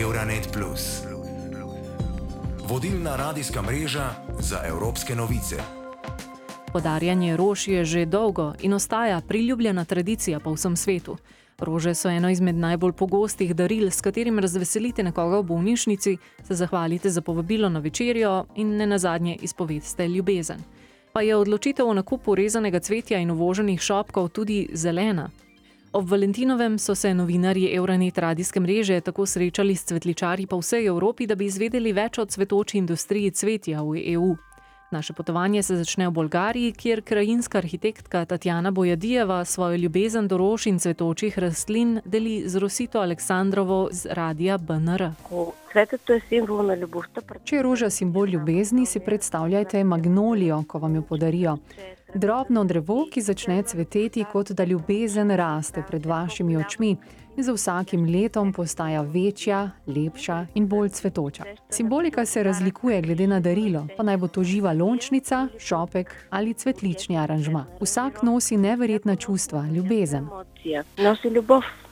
Euronet. 0.00 0.58
Vodilna 2.68 3.16
radijska 3.16 3.62
mreža 3.62 4.10
za 4.38 4.60
evropske 4.66 5.14
novice. 5.14 5.56
Podarjanje 6.72 7.36
rož 7.36 7.68
je 7.68 7.84
že 7.84 8.06
dolgo 8.06 8.52
in 8.60 8.72
ostaja 8.72 9.20
priljubljena 9.20 9.84
tradicija 9.84 10.40
po 10.40 10.52
vsem 10.52 10.76
svetu. 10.76 11.16
Rože 11.58 11.94
so 11.94 12.08
eno 12.08 12.30
izmed 12.30 12.54
najbolj 12.54 12.92
pogostih 12.92 13.54
daril, 13.54 13.90
s 13.90 14.00
katerim 14.00 14.38
razveselite 14.38 15.02
nekoga 15.02 15.38
v 15.38 15.42
bolnišnici, 15.42 16.16
se 16.42 16.54
zahvalite 16.54 17.10
za 17.10 17.20
povabilo 17.20 17.68
na 17.68 17.80
večerjo 17.80 18.44
in 18.54 18.76
ne 18.76 18.86
nazadnje 18.86 19.38
izpoveste 19.42 20.08
ljubezen. 20.08 20.60
Pa 21.12 21.22
je 21.22 21.36
odločitev 21.36 21.88
o 21.88 21.94
nakupu 21.94 22.34
rezanega 22.34 22.80
cvetja 22.80 23.18
in 23.18 23.30
uvoženih 23.30 23.80
šopkov 23.80 24.28
tudi 24.28 24.68
zelena. 24.72 25.30
Ob 25.92 26.08
Valentinovem 26.10 26.78
so 26.78 26.94
se 26.94 27.14
novinarji 27.14 27.74
Euronet 27.74 28.18
radijske 28.18 28.60
mreže 28.60 29.00
tako 29.00 29.26
srečali 29.26 29.76
s 29.76 29.84
cvetličarji 29.84 30.46
po 30.46 30.58
vsej 30.58 30.86
Evropi, 30.86 31.26
da 31.26 31.34
bi 31.34 31.46
izvedeli 31.46 31.92
več 31.92 32.18
o 32.18 32.26
cvetoči 32.26 32.78
industriji 32.78 33.30
cvetja 33.30 33.82
v 33.82 34.02
EU. 34.14 34.36
Naše 34.90 35.12
potovanje 35.12 35.62
se 35.62 35.76
začne 35.76 36.06
v 36.08 36.10
Bolgariji, 36.10 36.72
kjer 36.72 37.02
krajinska 37.02 37.58
arhitektka 37.58 38.24
Tatjana 38.24 38.70
Bojadijeva 38.70 39.44
svojo 39.44 39.76
ljubezen 39.76 40.28
do 40.28 40.38
rož 40.38 40.66
in 40.66 40.78
cvetočih 40.78 41.38
rastlin 41.38 42.00
deli 42.04 42.48
z 42.48 42.56
Rosito 42.56 43.00
Aleksandrovo 43.00 43.88
z 43.92 44.06
radia 44.10 44.58
BNR. 44.58 45.10
Cvetet 45.72 46.08
je 46.08 46.20
simbol 46.28 46.66
na 46.66 46.74
ljubostra. 46.74 47.22
Če 47.44 47.56
je 47.56 47.62
roža 47.62 47.90
simbol 47.90 48.28
ljubezni, 48.28 48.86
si 48.86 49.00
predstavljajte 49.00 49.84
magnolijo, 49.84 50.62
ko 50.68 50.78
vam 50.78 50.94
jo 50.94 51.02
podarijo. 51.02 51.58
Drobno 52.14 52.64
drevo, 52.64 53.06
ki 53.12 53.20
začne 53.20 53.62
cveteti, 53.62 54.24
kot 54.32 54.50
da 54.50 54.64
ljubezen 54.64 55.30
raste 55.30 55.82
pred 55.88 56.06
vašimi 56.06 56.56
očmi 56.56 56.96
in 57.36 57.44
z 57.44 57.52
vsakim 57.52 58.04
letom 58.04 58.52
postaja 58.52 59.02
večja, 59.02 59.70
lepša 59.86 60.46
in 60.54 60.68
bolj 60.68 60.88
cvetoča. 60.88 61.44
Simbolika 61.70 62.26
se 62.26 62.42
razlikuje 62.42 63.02
glede 63.02 63.26
na 63.26 63.40
darilo, 63.40 63.86
pa 63.96 64.02
naj 64.02 64.16
bo 64.16 64.28
to 64.28 64.44
živa 64.44 64.72
lončnica, 64.72 65.48
šopek 65.58 66.14
ali 66.30 66.54
cvetlični 66.54 67.18
aranžma. 67.18 67.66
Vsak 67.80 68.22
nosi 68.22 68.56
neverjetna 68.56 69.16
čustva, 69.16 69.66
ljubezen. 69.66 70.28
Nosi 70.98 71.28
ljubezen. 71.28 71.86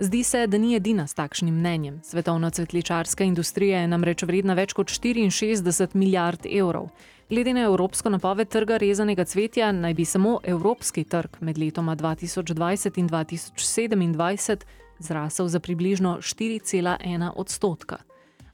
Zdi 0.00 0.22
se, 0.22 0.46
da 0.46 0.58
ni 0.58 0.74
edina 0.74 1.06
s 1.06 1.14
takšnim 1.14 1.54
mnenjem. 1.54 2.00
Svetovna 2.04 2.50
cvetličarska 2.50 3.24
industrija 3.24 3.80
je 3.80 3.88
namreč 3.88 4.22
vredna 4.22 4.54
več 4.54 4.72
kot 4.72 4.86
64 4.86 5.88
milijard 5.94 6.46
evrov. 6.46 6.86
Glede 7.30 7.52
na 7.52 7.60
evropsko 7.60 8.08
napoved 8.10 8.48
trga 8.48 8.76
rezanega 8.76 9.24
cvetja, 9.24 9.72
naj 9.72 9.94
bi 9.94 10.04
samo 10.04 10.38
evropski 10.44 11.04
trg 11.04 11.36
med 11.40 11.58
letoma 11.58 11.96
2020 11.96 12.98
in 12.98 13.08
2027 13.08 14.64
zrasel 14.98 15.48
za 15.48 15.60
približno 15.60 16.16
4,1 16.20 17.30
odstotka. 17.36 17.96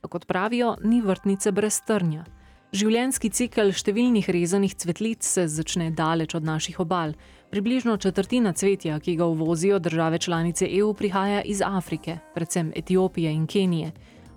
A 0.03 0.09
kot 0.09 0.27
pravijo, 0.27 0.77
ni 0.83 1.01
vrtnice 1.01 1.53
brez 1.53 1.81
trnja. 1.87 2.25
Življenjski 2.73 3.31
cikel 3.31 3.71
številnih 3.71 4.27
rezanih 4.35 4.75
cvetlic 4.75 5.23
se 5.23 5.47
začne 5.49 5.93
daleč 5.95 6.35
od 6.35 6.43
naših 6.43 6.81
obal. 6.83 7.15
Približno 7.55 7.95
četrtina 7.97 8.53
cvetja, 8.53 8.99
ki 8.99 9.15
ga 9.17 9.31
uvozijo 9.31 9.79
države 9.79 10.19
članice 10.19 10.67
EU, 10.67 10.95
prihaja 10.95 11.43
iz 11.43 11.63
Afrike, 11.63 12.19
predvsem 12.35 12.73
Etiopije 12.75 13.31
in 13.31 13.47
Kenije, 13.47 13.93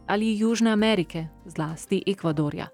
ali 0.07 0.37
Južne 0.37 0.71
Amerike, 0.71 1.25
zlasti 1.45 2.03
Ekvadorja. 2.05 2.67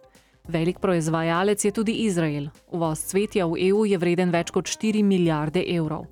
Velik 0.48 0.80
proizvajalec 0.80 1.66
je 1.66 1.72
tudi 1.72 1.92
Izrael. 1.92 2.48
Uvoz 2.72 3.00
cvetja 3.00 3.46
v 3.48 3.70
EU 3.70 3.86
je 3.86 3.98
vreden 3.98 4.32
več 4.32 4.50
kot 4.52 4.68
4 4.68 5.04
milijarde 5.04 5.64
evrov. 5.72 6.04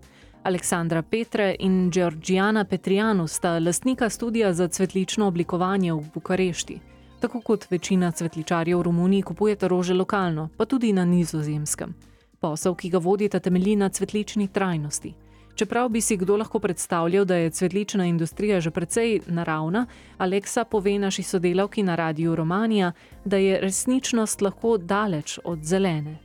Aleksandra 0.48 1.02
Petre 1.02 1.50
in 1.60 1.90
Georgiana 1.92 2.64
Petrijanu 2.64 3.28
sta 3.28 3.60
lastnika 3.60 4.10
studija 4.10 4.54
za 4.54 4.68
cvetlično 4.68 5.28
oblikovanje 5.28 5.94
v 5.94 6.06
Bukarešti. 6.14 6.80
Tako 7.20 7.42
kot 7.42 7.68
večina 7.72 8.12
cvetličarjev 8.12 8.80
v 8.80 8.84
Romuniji 8.84 9.22
kupujete 9.22 9.68
rože 9.68 9.94
lokalno, 9.94 10.48
pa 10.58 10.66
tudi 10.66 10.94
na 10.94 11.06
nizozemskem. 11.06 11.94
Posel, 12.40 12.76
ki 12.76 12.90
ga 12.90 12.98
vodite, 12.98 13.40
temelji 13.40 13.76
na 13.76 13.90
cvetlični 13.90 14.48
trajnosti. 14.48 15.14
Čeprav 15.62 15.90
bi 15.90 16.02
si 16.02 16.18
kdo 16.18 16.38
lahko 16.38 16.60
predstavljal, 16.60 17.26
da 17.26 17.36
je 17.36 17.50
cvetlična 17.50 18.06
industrija 18.06 18.60
že 18.60 18.72
precej 18.72 19.20
naravna, 19.28 19.86
Aleksa 20.18 20.64
pove 20.64 21.00
naši 21.00 21.24
sodelavki 21.24 21.84
na 21.84 21.96
radiju 21.96 22.36
Romanija, 22.36 22.92
da 23.26 23.38
je 23.38 23.60
resničnost 23.62 24.42
lahko 24.42 24.78
daleč 24.78 25.40
od 25.44 25.60
zelene. 25.64 26.18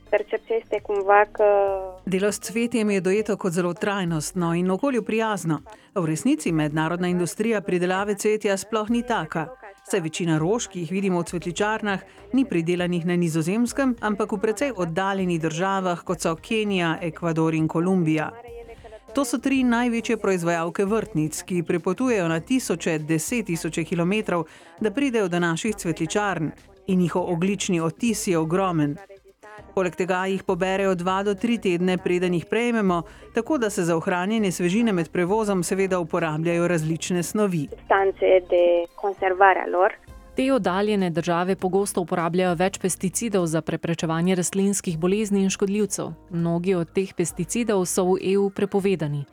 Delo 2.05 2.31
s 2.31 2.39
cvetjem 2.39 2.89
je 2.89 3.01
dojeto 3.01 3.37
kot 3.37 3.53
zelo 3.53 3.73
trajnostno 3.73 4.53
in 4.53 4.71
okolju 4.71 5.03
prijazno. 5.03 5.61
V 5.95 6.05
resnici 6.05 6.51
mednarodna 6.51 7.07
industrija 7.07 7.61
pridelave 7.61 8.15
cvetja 8.15 8.57
sploh 8.57 8.89
ni 8.89 9.03
taka. 9.03 9.47
Saj 9.83 9.99
večina 9.99 10.37
rož, 10.37 10.67
ki 10.67 10.79
jih 10.79 10.91
vidimo 10.91 11.19
v 11.19 11.23
cvetličarnah, 11.23 11.99
ni 12.33 12.45
pridelanih 12.45 13.05
na 13.05 13.15
nizozemskem, 13.15 13.95
ampak 14.01 14.31
v 14.31 14.41
precej 14.41 14.71
oddaljenih 14.75 15.41
državah, 15.41 16.03
kot 16.03 16.21
so 16.21 16.35
Kenija, 16.35 16.97
Ekvador 17.01 17.53
in 17.53 17.67
Kolumbija. 17.67 18.31
To 19.13 19.25
so 19.25 19.37
tri 19.37 19.63
največje 19.63 20.17
proizvajalke 20.17 20.85
vrtnic, 20.85 21.41
ki 21.43 21.63
prepotujejo 21.63 22.27
na 22.27 22.39
tisoče, 22.39 22.99
deset 22.99 23.45
tisoče 23.45 23.83
kilometrov, 23.83 24.43
da 24.79 24.91
pridejo 24.91 25.27
do 25.27 25.39
naših 25.39 25.75
cvetličarn 25.75 26.51
in 26.87 26.99
njihov 26.99 27.31
oglični 27.33 27.79
odtis 27.79 28.27
je 28.27 28.37
ogromen. 28.37 28.97
Poleg 29.75 29.95
tega 29.95 30.25
jih 30.25 30.43
poberejo 30.43 30.95
dva 30.95 31.23
do 31.23 31.33
tri 31.35 31.57
tedne, 31.57 31.97
preden 31.97 32.33
jih 32.33 32.45
prejmemo, 32.45 33.01
tako 33.33 33.57
da 33.57 33.69
se 33.69 33.83
za 33.83 33.97
ohranjanje 33.97 34.51
svežine 34.51 34.93
med 34.93 35.11
prevozom 35.11 35.63
seveda 35.63 35.99
uporabljajo 35.99 36.67
različne 36.67 37.23
snovi. 37.23 37.67
Te 40.37 40.53
oddaljene 40.53 41.09
države 41.09 41.55
pogosto 41.55 42.01
uporabljajo 42.01 42.53
več 42.55 42.75
pesticidov 42.77 43.47
za 43.49 43.61
preprečevanje 43.65 44.35
rastlinskih 44.37 44.99
bolezni 45.01 45.39
in 45.41 45.49
škodljivcev. 45.49 46.11
Mnogi 46.29 46.75
od 46.77 46.91
teh 46.93 47.13
pesticidov 47.17 47.85
so 47.89 48.03
v 48.11 48.19
EU 48.33 48.51
prepovedani. 48.53 49.23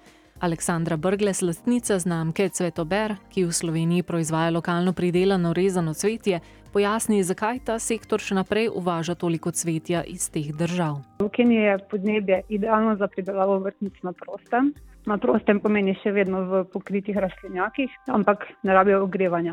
Aleksandra 0.41 0.97
Brgles, 0.97 1.43
lastnica 1.43 1.99
znamke 1.99 2.49
Cvetober, 2.49 3.17
ki 3.29 3.45
v 3.45 3.53
Sloveniji 3.53 4.03
proizvaja 4.03 4.55
lokalno 4.57 4.97
pridelano 4.97 5.53
rezano 5.53 5.93
cvetje, 5.95 6.41
pojasni, 6.73 7.21
zakaj 7.23 7.61
ta 7.69 7.79
sektor 7.79 8.25
še 8.25 8.41
naprej 8.41 8.71
uvaža 8.73 9.15
toliko 9.15 9.53
cvetja 9.53 10.07
iz 10.09 10.31
teh 10.33 10.55
držav. 10.57 11.03
V 11.21 11.29
Keniji 11.29 11.69
je 11.69 11.79
podnebje 11.91 12.43
idealno 12.49 12.97
za 12.97 13.13
pridelavo 13.13 13.59
vrtnic 13.59 14.01
na 14.03 14.17
prostem. 14.17 14.73
Na 15.05 15.19
prostem 15.21 15.61
pomeni 15.61 15.93
še 16.01 16.15
vedno 16.17 16.41
v 16.49 16.63
pokritih 16.73 17.17
rastlinjakih, 17.21 17.93
ampak 18.09 18.47
ne 18.65 18.73
rabijo 18.73 19.03
ogrevanja. 19.05 19.53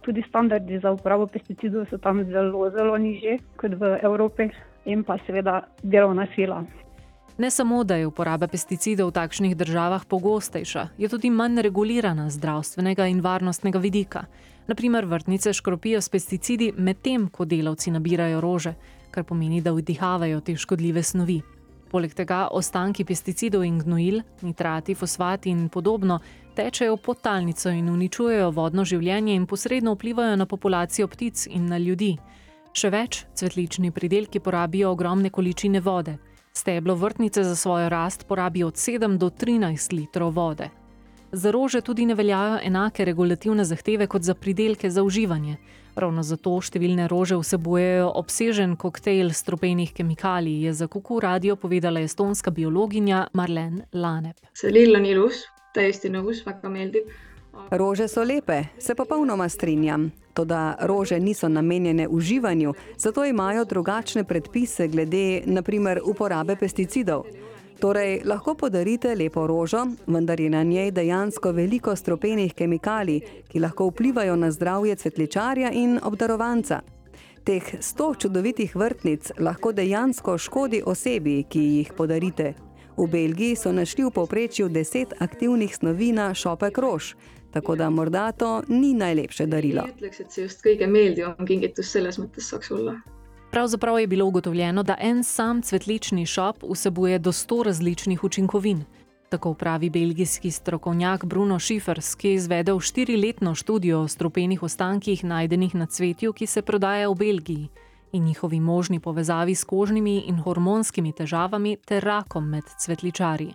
Tudi 0.00 0.24
standardi 0.28 0.80
za 0.80 0.94
uporabo 0.94 1.26
pesticidov 1.28 1.84
so 1.90 1.98
tam 2.00 2.24
zelo, 2.24 2.70
zelo 2.72 2.96
nižji 2.96 3.36
kot 3.60 3.76
v 3.76 3.98
Evropi 4.00 4.48
in 4.88 5.04
pa 5.04 5.18
seveda 5.26 5.66
delovna 5.82 6.24
sila. 6.32 6.64
Ne 7.36 7.50
samo, 7.50 7.84
da 7.84 7.98
je 8.00 8.06
uporaba 8.08 8.48
pesticidov 8.48 9.10
v 9.10 9.16
takšnih 9.20 9.56
državah 9.56 10.08
pogostejša, 10.08 10.96
je 10.96 11.08
tudi 11.12 11.28
manj 11.28 11.60
regulirana 11.68 12.30
z 12.30 12.40
zdravstvenega 12.40 13.04
in 13.12 13.20
varnostnega 13.20 13.76
vidika. 13.76 14.24
Naprimer, 14.66 15.04
vrtnice 15.04 15.52
škropijo 15.52 16.00
s 16.00 16.08
pesticidi 16.08 16.72
medtem, 16.72 17.28
ko 17.28 17.44
delavci 17.44 17.92
nabirajo 17.92 18.40
rože, 18.40 18.72
kar 19.12 19.28
pomeni, 19.28 19.60
da 19.60 19.76
vdihavajo 19.76 20.40
te 20.40 20.56
škodljive 20.56 21.02
snovi. 21.02 21.42
Poleg 21.90 22.14
tega 22.14 22.48
ostanki 22.52 23.04
pesticidov 23.04 23.64
in 23.64 23.78
gnojil, 23.78 24.22
nitrati, 24.42 24.94
fosfati 24.94 25.50
in 25.50 25.68
podobno 25.68 26.20
tečejo 26.56 26.96
pod 26.96 27.20
talnico 27.20 27.70
in 27.70 27.88
uničujejo 27.88 28.50
vodno 28.50 28.84
življenje 28.84 29.34
in 29.34 29.46
posredno 29.46 29.94
vplivajo 29.94 30.36
na 30.36 30.46
populacijo 30.46 31.08
ptic 31.08 31.46
in 31.46 31.68
na 31.70 31.78
ljudi. 31.78 32.16
Še 32.76 32.90
več, 32.90 33.22
cvetlični 33.34 33.90
pridelki 33.90 34.40
porabijo 34.40 34.90
ogromne 34.92 35.30
količine 35.30 35.80
vode. 35.80 36.18
Steblo 36.52 36.94
vrtnice 36.94 37.44
za 37.44 37.54
svojo 37.56 37.88
rast 37.88 38.26
porabi 38.28 38.64
od 38.64 38.74
7 38.74 39.16
do 39.18 39.30
13 39.30 39.92
litrov 39.92 40.34
vode. 40.36 40.70
Za 41.32 41.50
rože 41.50 41.80
tudi 41.80 42.06
ne 42.06 42.14
veljajo 42.14 42.58
enake 42.64 43.04
regulativne 43.04 43.64
zahteve 43.64 44.06
kot 44.06 44.22
za 44.22 44.34
pridelke 44.34 44.90
za 44.90 45.02
uživanje. 45.02 45.56
Ravno 45.96 46.20
zato 46.20 46.58
številne 46.60 47.06
rože 47.08 47.38
vsebujejo 47.40 48.10
obsežen 48.20 48.74
koktejl 48.76 49.30
stropenih 49.32 49.94
kemikalij, 49.96 50.66
je 50.66 50.72
za 50.76 50.88
Kuku 50.92 51.22
radio 51.24 51.56
povedala 51.56 52.02
estonska 52.04 52.52
biologinja 52.52 53.22
Marlen 53.32 53.80
Lanep. 53.96 54.36
see 54.52 54.68
lill 54.68 54.96
on 54.96 55.06
ilus, 55.08 55.46
täiesti 55.72 56.12
nõus, 56.12 56.44
väga 56.44 56.68
meeldib. 56.68 57.08
Rože 57.70 58.08
so 58.12 58.24
lepe, 58.24 58.64
se 58.78 58.94
popolnoma 58.94 59.48
strinjam. 59.48 60.10
Toda 60.36 60.76
rože 60.84 61.16
niso 61.20 61.48
namenjene 61.48 62.08
uživanju, 62.08 62.74
zato 62.98 63.24
imajo 63.24 63.64
drugačne 63.64 64.24
predpise 64.24 64.88
glede 64.88 65.42
naprimer 65.46 66.00
uporabe 66.04 66.56
pesticidov. 66.60 67.24
Torej, 67.80 68.22
lahko 68.24 68.54
podarite 68.54 69.14
lepo 69.14 69.46
rožo, 69.46 69.86
vendar 70.06 70.40
je 70.40 70.50
na 70.50 70.62
njej 70.62 70.90
dejansko 70.90 71.52
veliko 71.52 71.96
stropenih 71.96 72.54
kemikalij, 72.54 73.20
ki 73.48 73.60
lahko 73.60 73.90
vplivajo 73.90 74.36
na 74.36 74.50
zdravje 74.50 74.96
cvetličarja 74.96 75.72
in 75.72 75.98
obdarovanca. 76.02 76.80
Teh 77.44 77.74
sto 77.80 78.14
čudovitih 78.14 78.76
vrtnic 78.76 79.32
lahko 79.38 79.72
dejansko 79.72 80.38
škodi 80.38 80.82
osebi, 80.86 81.44
ki 81.48 81.60
jih 81.60 81.92
podarite. 81.96 82.54
V 82.96 83.06
Belgiji 83.12 83.56
so 83.56 83.72
našli 83.72 84.04
v 84.04 84.10
povprečju 84.10 84.68
deset 84.68 85.12
aktivnih 85.18 85.76
snovi 85.76 86.12
na 86.12 86.34
šopek 86.34 86.78
rož. 86.78 87.14
tako 87.56 87.76
da 87.76 87.90
morda 87.90 88.32
to 88.32 88.62
ni 88.68 88.94
najlepše 88.94 89.46
darilo. 89.46 89.82
ütleks, 89.82 90.20
et 90.20 90.32
see 90.32 90.44
just 90.44 90.60
kõige 90.64 90.86
meeldivam 90.86 91.46
kingitus 91.48 91.88
selles 91.88 92.18
mõttes 92.20 92.50
saaks 92.52 92.70
olla. 92.70 92.98
Pravzaprav 93.50 94.00
je 94.00 94.06
bilo 94.06 94.26
ugotovljeno, 94.26 94.82
da 94.82 94.96
en 95.00 95.24
sam 95.24 95.62
cvetlični 95.62 96.26
šop 96.26 96.56
vsebuje 96.70 97.18
do 97.18 97.32
100 97.32 97.64
različnih 97.64 98.24
učinkovin. 98.24 98.84
Tako 99.28 99.54
pravi 99.54 99.90
belgijski 99.90 100.50
strokovnjak 100.50 101.24
Bruno 101.24 101.58
Schiffers, 101.58 102.14
ki 102.14 102.28
je 102.28 102.34
izvedel 102.34 102.80
štiriletno 102.80 103.54
študijo 103.54 104.00
o 104.00 104.08
strupenih 104.08 104.62
ostankih 104.62 105.24
najdenih 105.24 105.74
na 105.74 105.86
cvetju, 105.86 106.32
ki 106.32 106.46
se 106.46 106.62
prodaja 106.62 107.08
v 107.08 107.14
Belgiji 107.14 107.68
in 108.12 108.24
njihovi 108.24 108.60
možni 108.60 109.00
povezavi 109.00 109.54
s 109.54 109.64
kožnimi 109.64 110.18
in 110.26 110.38
hormonskimi 110.38 111.12
težavami 111.12 111.76
ter 111.84 112.04
rakom 112.04 112.48
med 112.48 112.64
cvetličarji. 112.78 113.54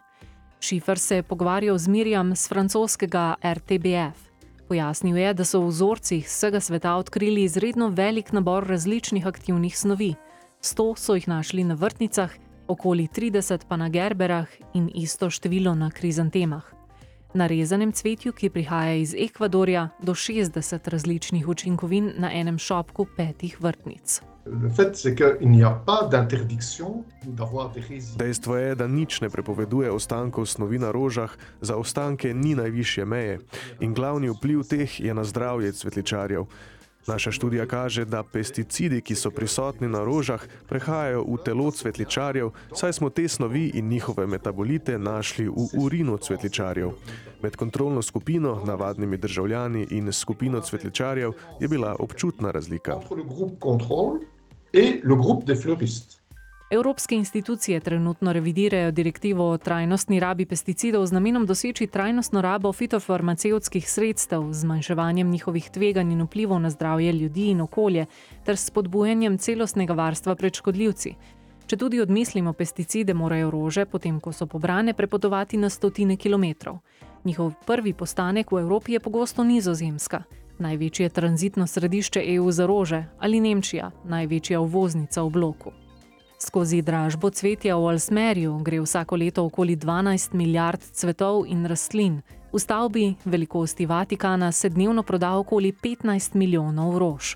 Šifer 0.60 1.00
se 1.00 1.16
je 1.16 1.24
pogovarjal 1.24 1.78
z 1.78 1.88
Mirjam 1.88 2.36
z 2.36 2.50
francoskega 2.50 3.36
RTBF. 3.44 4.31
Pojasnil 4.72 5.18
je, 5.18 5.34
da 5.34 5.44
so 5.44 5.60
v 5.60 5.68
vzorcih 5.68 6.24
vsega 6.24 6.60
sveta 6.64 6.94
odkrili 6.96 7.44
izredno 7.44 7.90
velik 7.92 8.32
nabor 8.32 8.64
različnih 8.64 9.28
aktivnih 9.28 9.78
snovi. 9.78 10.14
100 10.62 10.86
so 10.96 11.16
jih 11.16 11.28
našli 11.28 11.64
na 11.64 11.76
vrtnicah, 11.76 12.32
okoli 12.68 13.08
30 13.12 13.68
pa 13.68 13.76
na 13.76 13.90
gerberah 13.90 14.48
in 14.74 14.88
isto 14.96 15.30
število 15.30 15.76
na 15.76 15.92
krizantemah. 15.92 16.64
Na 17.34 17.48
rezanem 17.48 17.92
cvetju, 17.92 18.34
ki 18.34 18.50
prihaja 18.50 18.96
iz 18.96 19.14
Ekvadorja, 19.16 19.90
do 20.04 20.14
60 20.14 20.90
različnih 20.90 21.48
učinkovin 21.48 22.12
na 22.18 22.32
enem 22.34 22.58
šopku 22.60 23.06
petih 23.18 23.62
vrtnic. 23.62 24.22
Dejstvo 28.18 28.56
je, 28.56 28.76
da 28.76 28.88
nič 28.88 29.22
ne 29.22 29.30
prepoveduje 29.30 29.92
ostankov 29.92 30.46
snovi 30.46 30.80
na 30.80 30.92
rožah, 30.92 31.32
za 31.62 31.76
ostanke 31.76 32.34
ni 32.34 32.56
najvišje 32.56 33.06
meje 33.06 33.40
in 33.80 33.94
glavni 33.94 34.30
vpliv 34.30 34.64
teh 34.68 35.00
je 35.00 35.14
na 35.14 35.24
zdravje 35.24 35.72
cvetličarjev. 35.72 36.46
Naša 37.08 37.32
študija 37.32 37.66
kaže, 37.66 38.06
da 38.06 38.24
pesticidi, 38.24 39.02
ki 39.02 39.16
so 39.16 39.32
prisotni 39.32 39.88
na 39.88 40.04
rožah, 40.06 40.44
prehajajo 40.70 41.24
v 41.24 41.38
telo 41.46 41.72
cvetličarjev, 41.72 42.52
saj 42.76 42.94
smo 42.94 43.10
te 43.10 43.28
snovi 43.28 43.72
in 43.74 43.90
njihove 43.90 44.28
metabolite 44.28 45.00
našli 45.00 45.48
v 45.48 45.68
urinu 45.80 46.18
cvetličarjev. 46.18 46.92
Med 47.42 47.56
kontrolno 47.56 48.02
skupino, 48.02 48.62
navadnimi 48.66 49.18
državljani 49.18 49.88
in 49.92 50.14
skupino 50.14 50.62
cvetličarjev 50.62 51.32
je 51.60 51.68
bila 51.68 51.96
občutna 52.00 52.52
razlika. 52.52 53.00
Entre 53.02 53.16
le 53.16 53.24
groupe 53.24 53.58
contrôle 53.60 54.20
et 54.74 55.02
le 55.04 55.16
groupe 55.16 55.46
des 55.46 55.64
fleuristes. 55.64 56.21
Evropske 56.72 57.16
institucije 57.16 57.80
trenutno 57.80 58.34
revidirajo 58.34 58.92
direktivo 58.92 59.50
o 59.52 59.58
trajnostni 59.58 60.20
rabi 60.20 60.46
pesticidov 60.46 61.06
z 61.06 61.12
namenom 61.12 61.46
doseči 61.46 61.88
trajnostno 61.88 62.42
rabo 62.42 62.74
fitofarmacevtskih 62.74 63.90
sredstev, 63.90 64.48
zmanjševanjem 64.52 65.32
njihovih 65.32 65.70
tveganj 65.70 66.12
in 66.12 66.22
vplivov 66.22 66.60
na 66.60 66.70
zdravje 66.70 67.12
ljudi 67.12 67.50
in 67.50 67.62
okolje, 67.62 68.06
ter 68.46 68.58
s 68.58 68.66
spodbujanjem 68.66 69.38
celostnega 69.38 69.94
varstva 69.94 70.36
pred 70.36 70.56
škodljivci. 70.56 71.14
Če 71.68 71.78
tudi 71.78 72.02
odmislimo 72.02 72.54
pesticide, 72.54 73.14
morajo 73.14 73.52
rože, 73.52 73.86
potem 73.86 74.20
ko 74.20 74.32
so 74.32 74.46
pobrane, 74.46 74.94
prepotovati 74.94 75.58
na 75.58 75.70
stotine 75.70 76.16
kilometrov. 76.16 76.80
Njihov 77.26 77.52
prvi 77.66 77.94
postanek 77.94 78.52
v 78.52 78.60
Evropi 78.60 78.94
je 78.94 79.00
pogosto 79.00 79.44
Nizozemska, 79.44 80.24
največje 80.60 81.10
tranzitno 81.10 81.68
središče 81.68 82.24
EU 82.36 82.52
za 82.52 82.66
rože, 82.66 83.06
ali 83.20 83.40
Nemčija, 83.40 83.92
največja 84.04 84.60
uvoznica 84.60 85.24
v 85.24 85.30
bloku. 85.30 85.81
Skozi 86.42 86.82
dražbo 86.82 87.30
cvetja 87.30 87.76
v 87.78 87.86
Alsmerju 87.94 88.56
gre 88.66 88.80
vsako 88.82 89.16
leto 89.16 89.44
okoli 89.46 89.76
12 89.78 90.34
milijard 90.34 90.82
cvetov 90.82 91.46
in 91.46 91.66
rastlin. 91.70 92.22
V 92.54 92.60
stavbi 92.60 93.14
velikosti 93.26 93.86
Vatikana 93.86 94.52
se 94.52 94.70
dnevno 94.70 95.04
proda 95.04 95.36
okoli 95.38 95.72
15 95.72 96.36
milijonov 96.36 96.98
rož. 96.98 97.36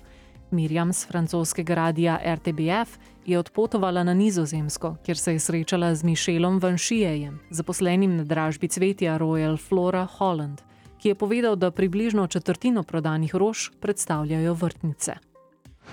Mirjam 0.50 0.92
z 0.92 1.06
francoskega 1.06 1.74
radia 1.74 2.18
RTBF 2.34 2.98
je 3.26 3.38
odpotovala 3.38 4.02
na 4.02 4.14
Nizozemsko, 4.14 4.96
kjer 5.04 5.18
se 5.18 5.32
je 5.32 5.38
srečala 5.38 5.94
z 5.94 6.02
Mišelom 6.02 6.58
Vanšijejem, 6.58 7.38
zaposlenim 7.50 8.16
na 8.16 8.24
dražbi 8.24 8.68
cvetja 8.68 9.18
Royal 9.18 9.56
Flora 9.56 10.06
Holland, 10.18 10.60
ki 10.98 11.08
je 11.08 11.14
povedal, 11.14 11.56
da 11.56 11.70
približno 11.70 12.26
četrtino 12.26 12.82
prodanih 12.82 13.34
rož 13.34 13.70
predstavljajo 13.80 14.54
vrtnice. 14.54 15.14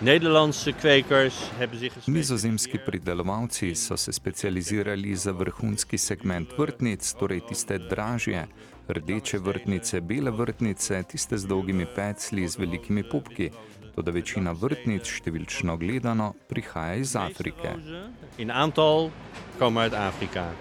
Nederlandse 0.03 0.73
kwekers 0.73 1.35
hebben 1.57 1.79
zich 1.79 1.93
gespecialiseerd- 1.93 2.13
Nizozemski 2.13 2.79
pridelovalci 2.85 3.75
so 3.75 3.97
se 3.97 4.11
specializirali 4.11 5.15
za 5.15 5.31
vrhunski 5.31 5.97
segment 5.97 6.49
vrtnic, 6.57 7.13
torej 7.13 7.41
tiste 7.47 7.77
dražje, 7.77 8.47
rdeče 8.89 9.37
vrtnice, 9.37 10.01
bele 10.01 10.31
vrtnice, 10.31 11.03
tiste 11.03 11.37
z 11.37 11.47
dolgimi 11.47 11.85
pecli, 11.95 12.47
z 12.47 12.57
velikimi 12.57 13.03
pupki. 13.03 13.49
Toda 13.95 14.11
večina 14.11 14.51
vrtnic, 14.51 15.07
številčno 15.07 15.77
gledano, 15.77 16.33
prihaja 16.49 16.95
iz 16.95 17.15
Afrike. 17.15 17.71
In 18.37 18.51
aantal 18.51 19.09
komen 19.59 19.83
uit 19.83 19.93
Afrika. 19.93 20.51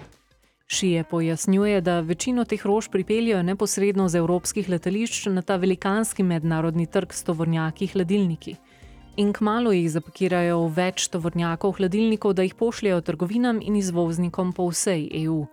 Šije 0.67 1.03
pojasnjuje, 1.03 1.81
da 1.81 1.99
večino 1.99 2.45
teh 2.45 2.65
rož 2.65 2.87
pripeljajo 2.87 3.43
neposredno 3.43 4.07
z 4.09 4.15
evropskih 4.15 4.69
letališč 4.69 5.25
na 5.25 5.41
ta 5.41 5.55
velikanski 5.55 6.23
mednarodni 6.23 6.87
trg 6.87 7.13
s 7.13 7.23
tovornjaki 7.23 7.87
hladilniki. 7.87 8.55
In 9.15 9.29
kmalo 9.33 9.69
jih 9.71 9.91
zapakirajo 9.93 10.63
v 10.63 10.69
več 10.73 11.03
tovornjakov 11.13 11.75
hladilnikov, 11.77 12.33
da 12.33 12.41
jih 12.47 12.55
pošljajo 12.57 13.01
trgovinam 13.05 13.59
in 13.61 13.75
izvoznikom 13.77 14.53
po 14.57 14.65
vsej 14.71 15.03
EU. 15.21 15.43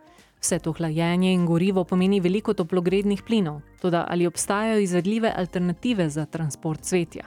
Vse 0.41 0.59
to 0.65 0.73
hlajenje 0.73 1.35
in 1.35 1.45
gorivo 1.45 1.85
pomeni 1.85 2.23
veliko 2.25 2.55
toplogrednih 2.57 3.21
plinov, 3.21 3.59
tudi 3.83 4.01
ali 4.01 4.27
obstajajo 4.27 4.81
izvedljive 4.81 5.33
alternative 5.37 6.09
za 6.09 6.25
transport 6.25 6.81
cvetja. 6.89 7.27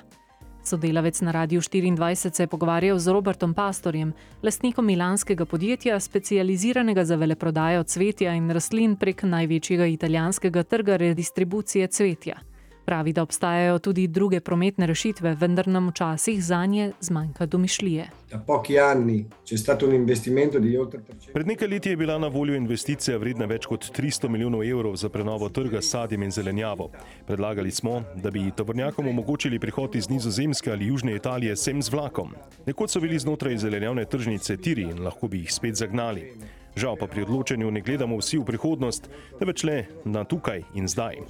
Sodelavec 0.63 1.21
na 1.21 1.31
Radiu 1.31 1.61
24 1.61 2.33
se 2.33 2.43
je 2.43 2.47
pogovarjal 2.47 2.97
z 2.99 3.13
Robertom 3.13 3.53
Pastorjem, 3.53 4.13
lastnikom 4.41 4.85
milanskega 4.85 5.45
podjetja, 5.45 5.99
specializiranega 5.99 7.05
za 7.05 7.15
veleprodajo 7.15 7.83
cvetja 7.83 8.33
in 8.33 8.49
rastlin 8.49 8.95
prek 8.95 9.23
največjega 9.23 9.85
italijanskega 9.85 10.63
trga 10.63 10.97
redistribucije 10.97 11.87
cvetja. 11.87 12.39
Pravi, 12.85 13.13
da 13.13 13.21
obstajajo 13.23 13.79
tudi 13.79 14.07
druge 14.07 14.39
prometne 14.39 14.85
rešitve, 14.85 15.35
vendar 15.35 15.67
nam 15.67 15.89
včasih 15.89 16.43
za 16.43 16.65
nje 16.65 16.91
zmanjka 16.99 17.45
domišljije. 17.45 18.09
Da 18.31 18.39
pochi 18.39 18.79
anni 18.79 19.25
c'è 19.45 19.57
stato 19.57 19.87
un 19.87 19.93
investimento 19.93 20.59
di 20.59 20.77
oltre 20.77 20.99
300 20.99 21.31
Pred 21.33 21.47
nekaj 21.47 21.67
leti 21.67 21.89
je 21.89 21.97
bila 21.97 22.17
na 22.17 22.27
voljo 22.27 22.55
investicija 22.55 23.17
vredna 23.17 23.45
več 23.45 23.65
kot 23.65 23.91
300 23.97 24.27
milijonov 24.27 24.63
evrov 24.63 24.95
za 24.95 25.09
prenovo 25.09 25.49
trga 25.49 25.81
s 25.81 25.89
sadjem 25.89 26.23
in 26.23 26.31
zelenjavo. 26.31 26.89
Predlagali 27.27 27.71
smo, 27.71 28.01
da 28.15 28.31
bi 28.31 28.51
tovornjakom 28.55 29.07
omogočili 29.07 29.59
prihod 29.59 29.95
iz 29.95 30.09
Nizozemske 30.09 30.71
ali 30.71 30.87
Južne 30.87 31.15
Italije 31.15 31.55
sem 31.55 31.81
z 31.81 31.89
vlakom. 31.89 32.35
Nekoč 32.65 32.89
so 32.89 32.99
bili 32.99 33.19
znotraj 33.19 33.57
zelenjavne 33.57 34.05
tržnice 34.05 34.57
tiri 34.57 34.81
in 34.81 35.03
lahko 35.03 35.27
bi 35.27 35.37
jih 35.37 35.53
spet 35.53 35.75
zagnali. 35.75 36.31
Žal 36.75 36.95
pa 36.97 37.07
pri 37.07 37.21
odločanju 37.21 37.71
ne 37.71 37.81
gledamo 37.81 38.17
vsi 38.17 38.37
v 38.37 38.45
prihodnost, 38.45 39.09
temveč 39.39 39.63
le 39.63 39.85
na 40.05 40.23
tukaj 40.23 40.63
in 40.73 40.87
zdaj. 40.87 41.21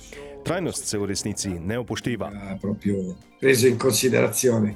Trajnost 0.44 0.88
se 0.88 0.98
v 0.98 1.06
resnici 1.06 1.50
ne 1.50 1.80
upošteva. 1.80 2.32
considerazione. 3.80 4.76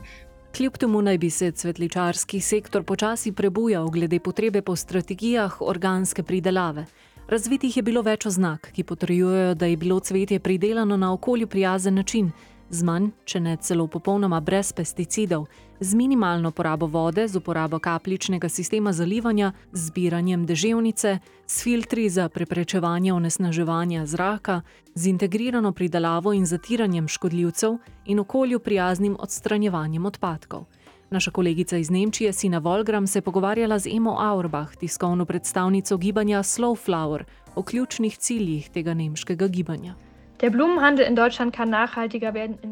Kljub 0.58 0.78
temu 0.78 1.02
naj 1.02 1.18
bi 1.18 1.30
se 1.30 1.52
cvetličarski 1.52 2.42
sektor 2.42 2.84
počasi 2.84 3.32
prebujal 3.32 3.90
glede 3.90 4.20
potrebe 4.20 4.62
po 4.62 4.76
strategijah 4.76 5.62
organske 5.62 6.24
pridelave. 6.24 6.86
Razvitih 7.28 7.78
je 7.78 7.84
bilo 7.84 8.02
več 8.02 8.26
oznak, 8.26 8.72
ki 8.72 8.84
potrjujejo, 8.84 9.54
da 9.56 9.66
je 9.66 9.78
bilo 9.78 10.00
cvetje 10.00 10.40
pridelano 10.40 10.98
na 10.98 11.14
okolju 11.14 11.48
prijazen 11.48 11.96
način, 11.96 12.32
z 12.70 12.84
manj, 12.84 13.12
če 13.26 13.40
ne 13.40 13.56
celo 13.58 13.88
popolnoma 13.88 14.40
brez 14.42 14.74
pesticidov, 14.74 15.48
z 15.80 15.96
minimalno 15.96 16.52
porabo 16.52 16.88
vode, 16.88 17.28
z 17.28 17.36
uporabo 17.38 17.80
kapljičnega 17.80 18.50
sistema 18.50 18.94
zalivanja, 18.94 19.52
z 19.72 19.88
zbiranjem 19.88 20.46
deževnice, 20.46 21.20
s 21.48 21.64
filtri 21.64 22.10
za 22.10 22.30
preprečevanje 22.30 23.14
onesnaževanja 23.14 24.06
zraka, 24.06 24.62
z 24.96 25.08
integrirano 25.08 25.72
pridelavo 25.72 26.34
in 26.34 26.46
zatiranjem 26.46 27.08
škodljivcev 27.08 27.78
in 28.06 28.20
okolju 28.20 28.60
prijaznim 28.60 29.16
odstranjevanjem 29.20 30.06
odpadkov. 30.06 30.66
Naša 31.10 31.32
kolegica 31.32 31.78
iz 31.78 31.90
Nemčije, 31.90 32.34
Sina 32.34 32.58
Volgram, 32.58 33.08
se 33.08 33.20
je 33.20 33.24
pogovarjala 33.24 33.80
z 33.80 33.88
Emo 33.96 34.16
Auerbach, 34.20 34.76
tiskovno 34.76 35.26
predstavnico 35.26 35.98
gibanja 35.98 36.44
Slow 36.44 36.76
Flower, 36.86 37.24
o 37.56 37.64
ključnih 37.64 38.18
ciljih 38.18 38.70
tega 38.70 38.94
nemškega 38.94 39.48
gibanja. 39.48 39.96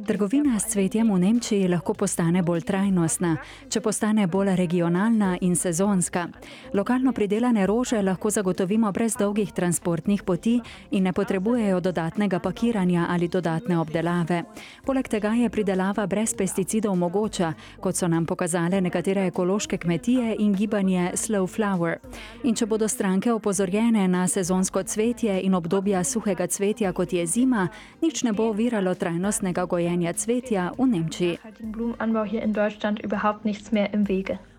Trgovina 0.05 0.59
s 0.59 0.65
cvetjem 0.65 1.13
v 1.13 1.19
Nemčiji 1.19 1.67
lahko 1.67 1.95
postane 1.97 2.43
bolj 2.45 2.61
trajnostna, 2.61 3.31
če 3.73 3.81
postane 3.81 4.27
bolj 4.29 4.51
regionalna 4.55 5.31
in 5.41 5.55
sezonska. 5.57 6.27
Lokalno 6.77 7.09
pridelane 7.11 7.65
rože 7.65 8.03
lahko 8.05 8.29
zagotovimo 8.29 8.91
brez 8.91 9.15
dolgih 9.17 9.49
transportnih 9.51 10.21
poti 10.23 10.59
in 10.91 11.03
ne 11.03 11.13
potrebujejo 11.13 11.79
dodatnega 11.79 12.39
pakiranja 12.39 13.07
ali 13.09 13.27
dodatne 13.27 13.79
obdelave. 13.79 14.43
Poleg 14.85 15.09
tega 15.09 15.33
je 15.33 15.49
pridelava 15.49 16.05
brez 16.05 16.35
pesticidov 16.37 16.93
mogoča, 16.95 17.53
kot 17.81 17.97
so 17.97 18.07
nam 18.07 18.25
pokazale 18.29 18.81
nekatere 18.81 19.25
ekološke 19.31 19.77
kmetije 19.77 20.35
in 20.39 20.53
gibanje 20.53 21.11
Slow 21.15 21.49
Flower. 21.49 21.97
In 22.43 22.53
če 22.53 22.65
bodo 22.65 22.87
stranke 22.87 23.33
opozorjene 23.33 24.07
na 24.07 24.27
sezonsko 24.27 24.83
cvetje 24.83 25.41
in 25.41 25.57
obdobja 25.57 26.03
suhega 26.03 26.47
cvetja, 26.47 26.93
kot 26.93 27.13
je 27.13 27.25
zima, 27.25 27.54
nič 28.01 28.23
ne 28.23 28.33
bo 28.33 28.49
oviralo 28.49 28.95
trajnostnega 28.95 29.65
gojenja 29.65 30.13
cvetja 30.13 30.71
v 30.77 30.87
Nemčiji. 30.87 31.37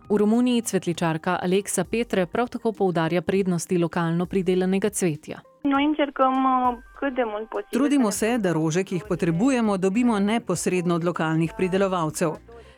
V 0.09 0.17
Romuniji 0.17 0.63
cvetličarka 0.63 1.39
Aleksa 1.43 1.85
Petre 1.85 2.27
prav 2.27 2.49
tako 2.49 2.73
poudarja 2.73 3.23
prednosti 3.23 3.79
lokalno 3.79 4.27
pridelanega 4.27 4.91
cvetja. 4.91 5.41
Trudimo 7.73 8.11
se, 8.11 8.39
da 8.39 8.53
rože, 8.53 8.85
ki 8.85 8.95
jih 8.95 9.05
potrebujemo, 9.09 9.77
dobimo 9.77 10.19
neposredno 10.19 10.95
od 10.95 11.05
lokalnih 11.05 11.53
pridelovalcev. 11.57 12.31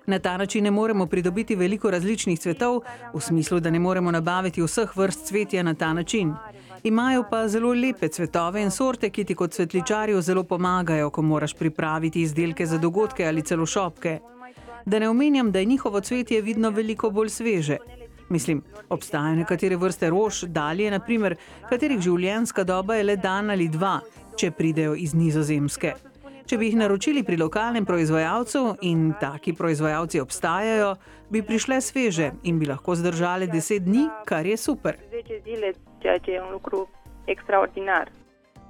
Na 0.06 0.18
ta 0.18 0.36
način 0.36 0.64
ne 0.64 0.70
moremo 0.70 1.06
pridobiti 1.06 1.56
veliko 1.56 1.90
različnih 1.90 2.40
cvetov, 2.40 2.80
v 3.14 3.20
smislu, 3.20 3.60
da 3.60 3.70
ne 3.70 3.78
moremo 3.78 4.10
nabaviti 4.10 4.62
vseh 4.62 4.96
vrst 4.96 5.26
cvetja 5.26 5.62
na 5.62 5.74
ta 5.74 5.92
način. 5.92 6.32
Imajo 6.82 7.24
pa 7.30 7.48
zelo 7.48 7.72
lepe 7.72 8.08
cvetove 8.08 8.62
in 8.62 8.70
sorte, 8.70 9.10
ki 9.10 9.24
ti 9.24 9.34
kot 9.34 9.52
cvetličarju 9.52 10.20
zelo 10.22 10.44
pomagajo, 10.44 11.10
ko 11.10 11.22
moraš 11.22 11.54
pripraviti 11.54 12.22
izdelke 12.22 12.66
za 12.66 12.78
dogodke 12.78 13.26
ali 13.26 13.42
celo 13.42 13.66
šopke. 13.66 14.18
Da 14.86 14.98
ne 14.98 15.08
omenjam, 15.08 15.52
da 15.52 15.58
je 15.58 15.64
njihovo 15.64 16.00
cvetje 16.00 16.40
vidno 16.42 16.70
veliko 16.70 17.10
bolj 17.10 17.28
sveže. 17.28 17.76
Mislim, 18.28 18.62
obstajajo 18.88 19.36
nekatere 19.36 19.76
vrste 19.76 20.10
rož, 20.10 20.44
dalje, 20.44 20.90
naprimer, 20.90 21.36
katerih 21.70 22.00
življenjska 22.00 22.64
doba 22.64 22.96
je 22.96 23.04
le 23.04 23.16
dan 23.16 23.50
ali 23.50 23.68
dva, 23.68 24.00
če 24.36 24.50
pridejo 24.50 24.94
iz 24.94 25.14
nizozemske. 25.14 25.94
Če 26.48 26.56
bi 26.56 26.70
jih 26.70 26.78
naročili 26.80 27.20
pri 27.28 27.36
lokalnem 27.36 27.84
proizvajalcu 27.84 28.60
in 28.88 29.10
taki 29.20 29.52
proizvajalci 29.52 30.20
obstajajo, 30.22 30.94
bi 31.28 31.42
prišle 31.44 31.76
sveže 31.84 32.30
in 32.48 32.56
bi 32.58 32.64
lahko 32.70 32.94
zdržale 32.96 33.50
deset 33.52 33.84
dni, 33.84 34.06
kar 34.24 34.46
je 34.48 34.56
super. 34.56 34.96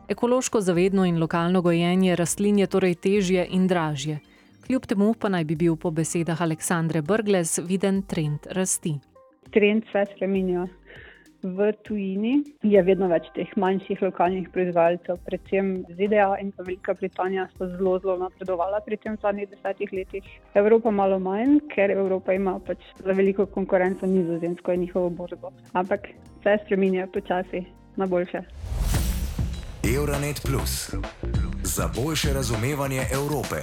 Ekološko 0.08 0.60
zavedno 0.60 1.04
in 1.06 1.20
lokalno 1.22 1.62
gojenje 1.62 2.16
rastlin 2.16 2.58
je 2.58 2.66
torej 2.66 2.94
težje 2.94 3.46
in 3.46 3.70
dražje. 3.70 4.18
Kljub 4.66 4.86
temu 4.90 5.14
pa 5.14 5.30
naj 5.30 5.44
bi 5.44 5.54
bil 5.54 5.76
po 5.76 5.94
besedah 5.94 6.42
Aleksandre 6.42 7.02
Brgles 7.02 7.60
viden 7.62 8.02
trend 8.02 8.50
rasti. 8.58 8.96
Trend 9.54 9.86
se 9.92 10.04
spremenja. 10.16 10.66
V 11.42 11.72
tujini 11.86 12.42
je 12.66 12.80
vedno 12.82 13.06
več 13.06 13.28
teh 13.36 13.50
manjših 13.54 14.00
lokalnih 14.02 14.48
proizvajalcev, 14.50 15.20
predvsem 15.22 15.84
ZDA 15.94 16.32
in 16.42 16.50
pa 16.50 16.64
Velika 16.66 16.94
Britanija 16.98 17.44
so 17.52 17.68
zelo, 17.70 17.92
zelo 18.02 18.16
napredovala 18.24 18.80
pri 18.82 18.98
tem 18.98 19.14
v 19.14 19.22
zadnjih 19.22 19.46
desetih 19.52 19.92
letih. 19.94 20.26
Evropa 20.58 20.90
malo 20.90 21.20
manj, 21.22 21.60
ker 21.70 21.94
Evropa 21.94 22.34
ima 22.34 22.56
pač 22.58 22.82
za 22.98 23.14
veliko 23.14 23.46
konkurenco 23.46 24.06
nizozemsko 24.06 24.74
in 24.74 24.80
njihovo 24.88 25.10
borzo. 25.10 25.52
Ampak 25.78 26.10
vse 26.40 26.58
spremenja 26.64 27.06
počasi 27.06 27.62
na 27.96 28.06
boljše. 28.06 28.42
Euronet 29.94 30.42
Plus 30.42 30.90
za 31.62 31.86
boljše 31.94 32.32
razumevanje 32.34 33.06
Evrope. 33.14 33.62